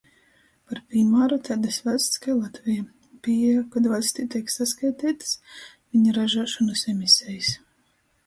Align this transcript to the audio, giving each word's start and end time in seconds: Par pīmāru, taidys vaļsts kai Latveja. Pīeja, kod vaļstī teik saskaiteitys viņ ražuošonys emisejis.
Par 0.69 0.79
pīmāru, 0.93 1.35
taidys 1.47 1.75
vaļsts 1.87 2.21
kai 2.23 2.33
Latveja. 2.37 2.85
Pīeja, 3.27 3.59
kod 3.75 3.89
vaļstī 3.93 4.25
teik 4.35 4.49
saskaiteitys 4.55 5.37
viņ 5.93 6.11
ražuošonys 6.19 6.85
emisejis. 6.95 7.53